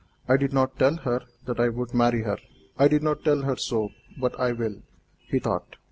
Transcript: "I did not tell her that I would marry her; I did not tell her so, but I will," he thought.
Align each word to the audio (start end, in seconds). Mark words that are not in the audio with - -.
"I 0.27 0.35
did 0.35 0.51
not 0.51 0.79
tell 0.79 0.95
her 0.97 1.25
that 1.45 1.59
I 1.59 1.69
would 1.69 1.93
marry 1.93 2.23
her; 2.23 2.37
I 2.75 2.87
did 2.87 3.03
not 3.03 3.23
tell 3.23 3.43
her 3.43 3.55
so, 3.55 3.89
but 4.19 4.39
I 4.39 4.51
will," 4.51 4.81
he 5.29 5.37
thought. 5.37 5.75